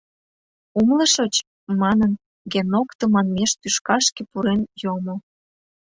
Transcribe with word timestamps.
Умылышыч?— 0.79 1.35
манын, 1.81 2.11
Генок 2.53 2.89
тыманмеш 2.99 3.51
тӱшкашке 3.61 4.21
пурен 4.31 4.61
йомо. 4.81 5.15